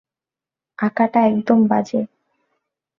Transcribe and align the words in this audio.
আঁকাটা 0.79 1.19
একদম 1.25 1.59
বাজে। 1.67 2.01